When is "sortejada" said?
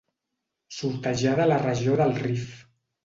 0.77-1.45